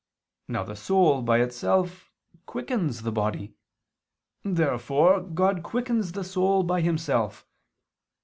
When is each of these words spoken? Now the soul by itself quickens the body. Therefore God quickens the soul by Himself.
Now 0.47 0.63
the 0.63 0.75
soul 0.75 1.21
by 1.21 1.41
itself 1.41 2.11
quickens 2.47 3.03
the 3.03 3.11
body. 3.11 3.53
Therefore 4.43 5.19
God 5.21 5.61
quickens 5.61 6.13
the 6.13 6.23
soul 6.23 6.63
by 6.63 6.81
Himself. 6.81 7.45